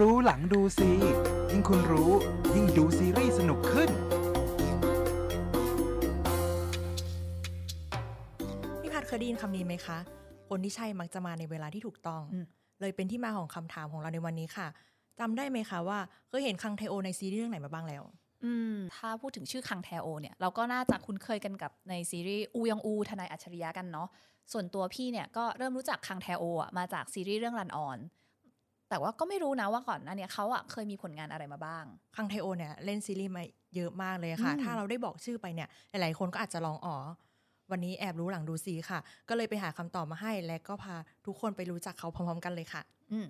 [0.00, 0.90] รู้หลังดูซี
[1.50, 2.10] ยิ่งคุณรู้
[2.54, 3.90] ยิ่งดูซีรีส์สนุกขึ้น
[8.80, 9.98] พี่พัดเคยได้ยินคำนี้ไหมคะ
[10.48, 12.44] คนที่ใช่มักจะมาในเวลาที่ถูกต้องอืม
[12.80, 14.68] เลยเป็นที่มาของคำถามของเราในวันนี้ค่ะ
[15.20, 18.02] จำได้ไหมคะว่าเคยเห็นคังเทโอในซีรีส์เรื่องไหนมาบ้างแล้ว
[18.44, 24.08] อืมถ้าพูดถึงชื่อคังแทโอเนี่ยเราก็น่าจะคุ้นเคยกันกับในซีรีส์อูยองอูทนายอัจฉริยะกันเนาะ
[24.52, 27.98] ส่วนตัวพี่เนี่ยก็เริ่มรู้จักคังแทโออะมาจากซีรีส์เรื่องรันออน
[28.90, 31.84] แต่ว่าก็ไม่รู้นะว่าก่อนหน้าเนี้เขาอะเคยมีผลงานอะไรมาบ้าง
[32.16, 33.42] คังเทโอเนี่ยเล่นซีรีส์มา
[33.76, 36.96] เยอะมากเลยค่ะอืมถ้าเราได้บอกชื่อไปเนี่ยหลายๆคนก็อาจจะลองอ๋อ
[37.70, 38.98] วันนี้แอบรู้หลังดูซีค่ะ
[39.28, 40.96] ก็เลยไปหาคำตอบมาให้ และก็พา
[41.26, 42.82] ทุกคนไปรู้จักเขาพร้อมๆกันเลยค่ะ
[43.12, 43.26] อืม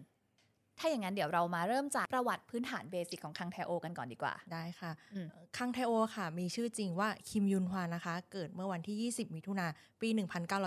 [0.79, 9.67] ถ้าอย่างนั้นเดี๋ยวเรามาเริ่มจากประวัติพื้นฐานเบสิกของคังแทโอกันก่อนดีกว่า ได้ค่ะอืมคังเทโอค่ะ มีชื่อจริงว่าคิมยุนฮวานนะคะ เกิดเมื่อวันที่ 20 มิถุนา
[10.01, 10.09] ปี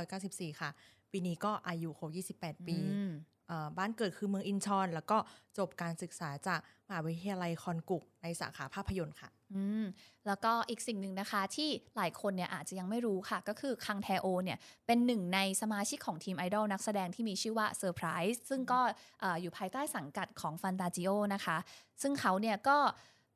[0.01, 0.69] 1994 ค่ะ
[1.11, 3.30] ปีนี้ก็อายุครบ28 ปีอืมเอ่อ
[3.77, 5.17] บ้านเกิดคือเมืองอินชอน แล้วก็
[5.57, 9.83] จบการศึกษาจากมหาวิทยาลัยคอนกุกในสาขาภาพยนตร์ค่ะอืม
[10.27, 14.57] แล้วก็อีกสิ่งหนึ่งนะคะที่หลายคนเนี่ยอาจจะยังไม่รู้ค่ะ ก็คือคังแทโอเนี่ย
[14.87, 18.79] เป็นหนึ่งในสมาชิกของทีมไอดอลนักแสดงที่มีชื่อว่าเซอร์ไพรส์ซึ่งก็
[19.21, 21.57] เอ่ออยู่ภายใต้สังกัดของฟันตาจิโอนะคะ
[22.01, 22.77] ซึ่งเขาเนี่ยก็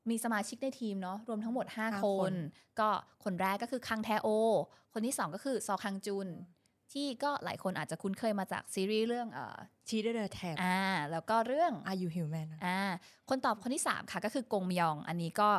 [0.10, 2.36] มีสมาชิกในทีมเนาะรวมทั้งหมด5ห้าคคนน
[2.80, 2.90] ก็
[3.24, 4.28] คนแรกก็คือคังแทโอ
[4.94, 6.28] คนที่ 2 ก็คือซอคังจุน
[6.94, 10.80] ที่ก็หลายคนอาจจะคุ้นเคยมาจากซีรีส์เรื่องเอ่อ Cheese in the Trap อ่า
[11.12, 12.80] แล้วก็เรื่อง Are You Human อ่า
[13.30, 15.50] คนตอบคนที่ 3 ค่ะก็คือกงมยอง อันนี้ก็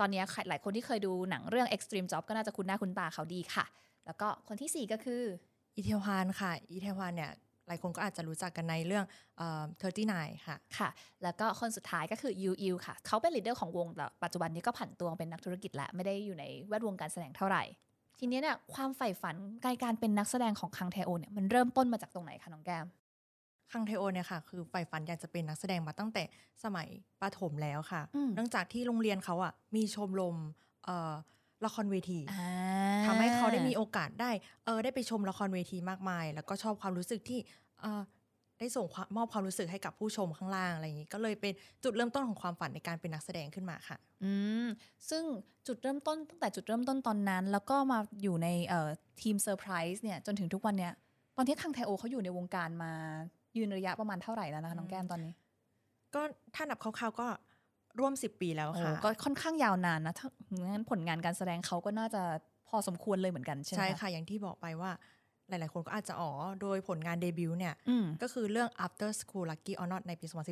[0.00, 3.64] ตอนนี้ใครหลายคนที่เคยดูหนังเรื่อง Extreme Job ก็น่าจะคุ้นหน้าคุ้นตาเขาดีค่ะ
[4.06, 5.22] แล้วก็คนทีสี่4 ก็คือ
[5.76, 7.32] อีแทฮวานค่ะ อีแทฮวานเนี่ย
[7.68, 9.04] หลายคนก็อาจจะรู้จักกันในเรื่อง
[9.38, 9.64] เอ่อ
[10.02, 10.88] 39ค่ะ ค่ะ
[11.22, 17.62] แล้วก็คนสุดท้ายก็คือยูอิลค่ะ เขาเป็น leader ของวงแต่ปัจจุบันนี้ก็ผันตัวเป็นนักธุรกิจแล้ว ไม่ได้อยู่ในแวดวงการแสดงเท่าไหร่
[18.24, 22.86] ทีนี้เนี่ยความใฝ่ฝันในการเป็นนักแสดงของคังเทโอเนี่ยมันเริ่มต้นมาจากตรงไหนคะน้องแก้ม
[23.72, 26.22] คังเทโอเนี่ยค่ะคือใฝ่ฝันอยากจะเป็นนักแสดงมาตั้งแต่
[26.64, 26.88] สมัย
[27.20, 30.36] ประถมแล้วค่ะอืมเนื่องจากที่โรงเรียนเขาอะมีชมรม
[30.84, 31.14] เอ่อ
[31.64, 32.34] ละครเวทีอ่า
[33.04, 34.30] ทำให้เขาได้มีโอกาสได้
[34.64, 37.40] เออได้ไปชมละครเวทีมากมาย แล้วก็ชอบความรู้สึกที่
[37.80, 38.02] เออ
[38.62, 41.52] ได้ส่งความมอบความรู้สึกให้กับผู้ชมข้างล่างอะไรอย่างนี้ ก็เลยเป็น
[41.84, 44.32] จุดเริ่มต้นของความฝันในการเป็นนักแสดงขึ้นมาค่ะ อื
[44.64, 44.66] ม
[45.10, 45.22] ซึ่ง
[45.66, 48.88] จุดเริ่มต้นตั้งแต่จุดเริ่มต้นตอนนั้น แล้วก็มาอยู่ในเอ่อ
[49.22, 50.92] ทีม 5urprise เนี่ยจนถึงทุกวันเนี้ย
[51.36, 52.92] ตอนที่คังแทโอเขาอยู่ในวงการมา
[53.56, 55.32] ยืนระยะประมาณเท่าไหร่แล้วนะคะน้องแก้มตอนนี้
[56.14, 56.22] ก็
[56.54, 57.26] ถ้านับคร่าวๆก็
[58.00, 62.22] ร่วม10ปีแล้วโอ้ค่ะ ก็ค่อนข้างยาวนานนะถ้างั้นผลงานการแสดงเขาก็น่าจะ
[62.68, 64.90] พอสมควรเลยเหมือนกันใช่ไหมใช่ค่ะ อย่างที่บอกไปว่า
[65.48, 66.30] หลาย ๆ คนก็อาจจะอ๋อ
[66.60, 70.44] โดยผลงานเดบิวต์เนี่ยอืมก็คือเรื่อง After School Lucky or Not ในปีอืม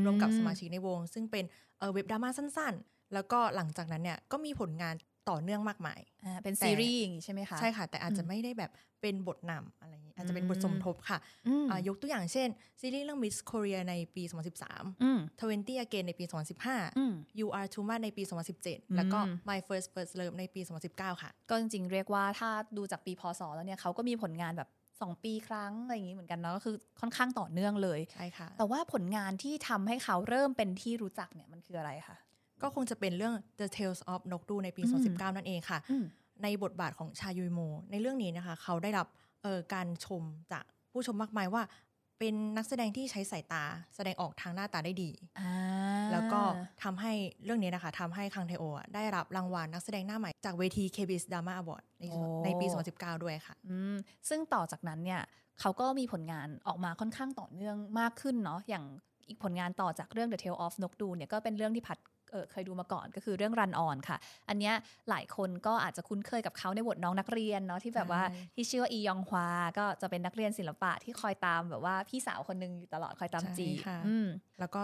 [0.00, 1.44] 2013รวมกับสมาชิกในวง ซึ่งเป็น
[1.78, 4.94] เอ่อเว็บดราม่าสั้น ๆ แล้วก็หลังจากนั้นเนี่ยก็มีผลงาน
[5.30, 8.70] ต่อเนื่องมากมายอ่าเป็นแต่ซีรีส์อย่างนี้ใช่ไหมคะ ใช่ค่ะ แต่อาจจะอืมไม่ได้แบบ
[9.02, 11.18] เป็นบทนำอะไรอย่างนี้อาจจะเป็นบทสมทบค่ะ
[11.48, 12.48] อืมอ่ายกตัวอย่างเช่น
[12.80, 14.22] ซีรีส์เรื่อง Miss Korea ในปี
[14.62, 16.24] 2013อืม20 Again ในปี
[16.60, 18.22] 2015อืม You Are Too Much ในปี
[18.58, 20.60] 2017 แล้วก็อืม My First First Love ในปี
[20.90, 24.70] 2019 ค่ะ ก็จริงๆ เรียกว่าถ้าดูจากปีพศแล้วเนี่ยเขาก็มีผลงานแบบ
[25.00, 32.16] 2 ปีครั้งอะไรอย่างนี้เหมือนกันเนาะก็คือค่อนข้างต่อเนื่องเลยใช่ค่ะแต่ว่าผลงานที่ทำให้เขาเริ่มเป็นที่รู้จักเนี่ยมันคืออะไรคะ
[32.62, 36.04] ก็คงจะเป็นเรื่อง The Tales of นกดูในปีอืม2019 นั่นเองค่ะอืม
[36.42, 37.60] ในบทบาทของชายุยโม
[37.90, 39.06] ในเรื่องนี้นะคะ เขาได้รับ
[39.42, 40.22] เอ่อการชม
[40.52, 41.62] จากผู้ชมมากมายว่า
[42.18, 43.64] เป็นนักแสดงที่ใช้สายตา
[43.96, 45.10] แสดงออกทางหน้าตาได้ดี
[45.40, 45.50] อ่า
[46.12, 46.40] แล้วก็
[46.82, 47.12] ทำให้
[47.44, 53.94] เรื่องนี้นะคะทำให้คังเทโอะได้รับรางวัลนักแสดงหน้าใหม่จากเวที KBS Drama Award ในโอ้ในปี 2019 ด้วยค่ะอืม
[54.28, 55.20] ซึ่งต่อจากนั้นเนี่ย
[55.60, 58.84] เขาก็มีผลงานออกมาค่อนข้างต่อเนื่องมากขึ้นเนาะอย่าง
[59.28, 61.98] อีกผลงานต่อจากเรื่อง The Tale of นกดูเนี่ยก็เป็นเรื่องที่พัด
[62.30, 64.16] เอ่อเคยดูมาก่อนก็คือเรื่อง Run On ค่ะ
[64.48, 64.74] อันเนี้ย
[65.10, 69.48] หลายคนก็อาจจะคุ้นเคยกับเขาในบทน้องนักเรียนเนาะที่แบบว่าใช่ที่ชื่อว่าอียองฮวา
[69.78, 74.26] ก็จะเป็นนักเรียนศิลปะที่คอยตามแบบว่าพี่สาวคนหนึงอยู่ตลอดคอยตามใช่จีบค่ะอืม
[74.60, 74.82] แล้วก็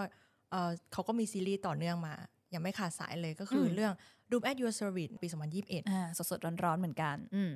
[0.50, 2.14] เอ่อเขาก็มีซีรีส์ต่อเนื่องมา
[2.54, 3.92] ยังไม่ขาดสายเลยก็คืออมเรื่อง
[4.30, 7.50] Doom at Your Service ปี 2021อ่าสดๆร้อนๆเหมือนกันอืม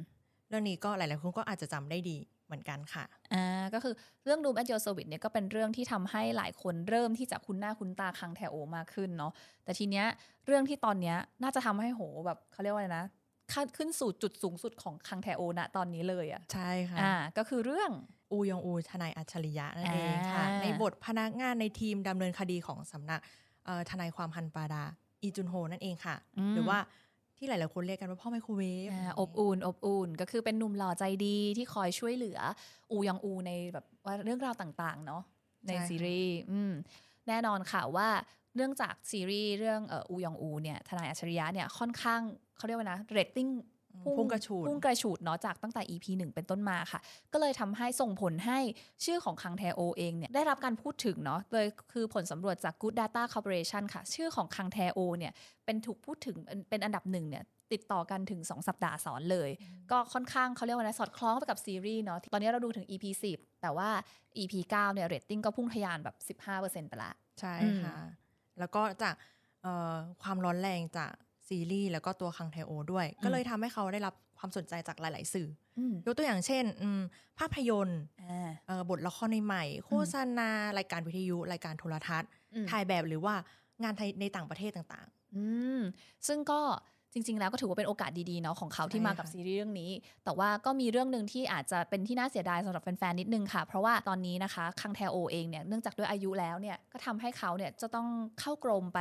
[0.48, 2.16] เรื่องนี้ก็หลายๆคนก็อาจจะจำได้ดี
[2.50, 3.04] เหมือนกันค่ะ
[3.34, 3.94] อ่าก็คือ
[4.24, 9.32] เรื่อง Doom at Your Service เนี่ยก็เป็นเรื่องที่ทำให้หลายคนเริ่มที่จะคุ้นหน้าคุ้นตาคังแทโอมากขึ้นเนาะ
[9.64, 10.06] แต่ทีเนี้ย
[10.46, 13.04] เรื่องที่ตอนเนี้ยน่าจะทำให้โหแบบเขาเรียกว่าอะไรนะ
[13.52, 17.90] ขั้นขึ้นสู่จุดสูงสุดของคังแทโอณตอนนี้เลยอะ่ะใช่ค่ะอ่าก็คือเรื่อง
[18.32, 23.20] อูยองอูทนายอัจฉริยะนั่นเองค่ะอ่าในบทพนักงานในทีมดำเนินคดีของสำนัก
[23.64, 24.84] เอ่อทนายความฮันปาดา
[25.22, 26.16] อีจุนโฮนั่นเองค่ะ
[26.54, 26.78] หรือว่า
[27.40, 32.38] ที่หลาย ๆ คนเรียกกันว่าพ่อไมโครเวฟอ่าอบอุ่นอบอุ่นก็คือเป็นหนุ่มหล่อใจดีที่คอยช่วยเหลือ
[32.92, 35.22] อูยองอูในแบบว่าเรื่องราวต่าง ๆ เนาะ
[35.66, 36.72] ในซีรีส์อืม
[37.28, 38.08] แน่นอนค่ะว่า
[38.56, 42.20] เนื่องจากซีรีส์เรื่องเอ่ออูยองอูเนี่ยทนายอัจฉริยะเนี่ยค่อนข้าง
[42.56, 43.48] เขาเรียกว่านะเรตติ้ง
[44.16, 47.00] พุ่งกระฉูดพุ่งกระฉูดเนาะจากตั้งแต่ EP 1 เป็นต้นมาค่ะ
[47.32, 48.58] ก็เลยทำให้ส่งผลให้
[49.04, 55.32] ชื่อของคังแทโอเองเนี่ยได้รับการพูดถึงเนาะเลยคือผลสำรวจจาก Good Data Corporation ค่ะ ชื่อของคังแทโอเนี่ย
[55.64, 59.50] เป็นถูกพูดถึงเป็นเป็นอันดับหนึ่งเนี่ยติดต่อกันถึง 2 สัปดาห์ซ้อนเลย
[59.90, 63.04] ก็ค่อนข้างเขาเรียกว่าอะไรสอดคล้องไปกับซีรีส์เนาะตอนนี้เราดูถึง EP
[63.36, 63.88] 10 แต่ว่า
[64.38, 67.96] EP 9เนี่ยเรตติ้งก็พุ่งทะยานแบบ 15%ไปละ ใช่อืมค่ะ
[68.58, 69.14] แล้วก็จาก
[69.62, 71.12] เอ่อความร้อนแรงจาก
[71.50, 75.48] ซีรีส์แล้วก็ตัวคังไทโอด้วย ก็เลยทำให้เขาได้รับความสนใจจากหลาย ๆ สื่อ
[75.78, 77.00] อืมยกตัวอย่างเช่นอืม
[77.38, 80.48] ภาพยนตร์อ่าเอ่อบทละครใหม่ๆโฆษณา
[80.78, 83.34] รายการวิทยุรายการโทรทัศน์อืมถ่ายแบบหรือว่า
[83.82, 85.06] งานไทยในต่างประเทศต่าง
[85.36, 85.44] อื
[85.78, 85.80] ม
[86.26, 86.60] ซึ่งก็
[87.12, 89.90] จริง ๆ แล้วก็ถือว่าเป็นโอกาสดี ๆ เนาะของเขาที่ใช่มากับค่ะซีรีส์เรื่องนี้
[90.24, 98.08] แต่ว่าก็มีเรื่องหนึ่งที่อาจจะเป็นที่น่าเสียดายสำหรับแฟน ๆ นิดนึงค่ะ เพราะว่าตอนนี้นะคะ คังแทโอเองเนี่ย เนื่องจากด้วยอายุแล้วเนี่ย ก็ทำให้เขาเนี่ยจะต้อง
[98.40, 99.00] เข้ากรมไป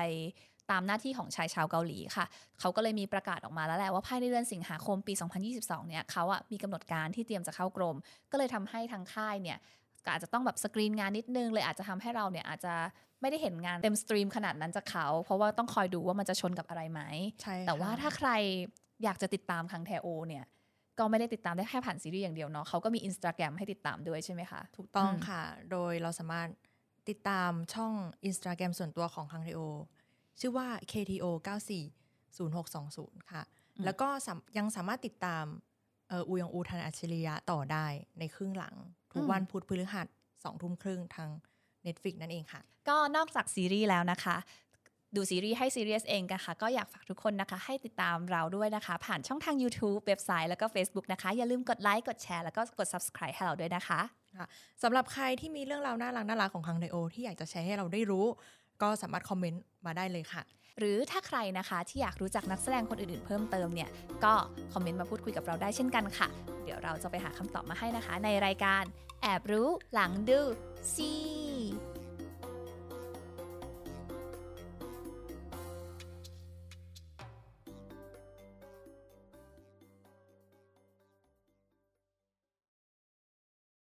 [0.72, 2.26] ตามหน้าที่ของชายชาวเกาหลีค่ะ
[2.60, 5.14] เขาก็เลยมีประกาศออกมาแล้วแหละว่าภายในเดือนสิงหาคมปี
[5.52, 7.96] 2022 เนี่ยเขาอะมีกำหนดการที่เตรียมจะเข้ากรม
[8.32, 9.58] ก็เลยทำให้ทางค่ายเนี่ย
[10.06, 12.74] ก็อาจจะต้องแบบสกรีนงานนิดนึงเลยอาจจะทำให้เราเนี่ยอาจจะ
[13.22, 18.30] ไม่ได้เห็นงานเต็ม stream ขนาดนั้นจากเขา เพราะว่าต้องคอยดูว่ามันจะชนกับอะไรไหมๆใช่แต่ว่าค่ะถ้าใคร
[19.04, 20.44] อยากจะติดตามคังแทโอเนี่ย
[21.00, 26.50] ก็ไม่ได้ติดตามได้แค่ผ่านซีรีส์อย่างเดียวเนาะเขาก็มีอินสตาแกรมให้ติดตามด้วยใช่ไหมคะ ถูกต้องอืมค่ะ โดยเราสามารถ
[27.10, 27.94] ติดตามช่อง
[28.30, 29.62] Instagram ส่วนตัวของคังแทโอ
[30.40, 31.26] ชื่อว่า KTO
[32.08, 33.44] 940620 ค่ะ
[33.86, 35.46] แล้วก็สามยังสามารถติดตาม
[36.10, 37.86] เอออูยองอูทนายอัจฉริยะต่อได้
[38.20, 38.76] ในครึ่งหลัง
[39.14, 40.08] ทุกวันพุธพฤหัส
[40.44, 41.30] สองทุ่มครึ่งทาง
[41.86, 44.36] Netflix นั่นเองค่ะ ก็นอกจากซีรีส์แล้วนะคะ
[45.16, 54.02] ดูซีรีส์ให้ซีเรียสเองกันค่ะ ก็อยากฝากทุกคนนะคะ ให้ติดตามเราด้วยนะคะ ผ่านช่องทาง YouTube เว็บไซต์แล้วก็ Facebook นะคะ อย่าลืมกดไลค์กดแชร์แล้วก็กด subscribe ให้เราด้วยนะคะ
[54.38, 54.48] ค่ะ
[54.84, 58.26] สำหรับใครที่มีเรื่องราวน่ารักน่ารักของคังไทโอที่อยากจะแชร์ให้เราได้รู้
[58.82, 60.44] ก็สามารถคอมเมนต์มาได้เลยค่ะ
[60.80, 63.90] หรือถ้าใครนะคะที่อยากรู้จักนักแสดงคนอื่นๆ เพิ่มเติมเนี่ย
[64.24, 64.34] ก็
[64.74, 66.28] คอมเมนต์มาพูดคุยกับเราได้เช่นกันค่ะ
[66.64, 68.84] เดี๋ยวเราจะไปหาคำตอบมาให้นะคะ ในรายการ
[69.22, 70.40] แอบรู้หลังดู
[70.94, 71.39] ซี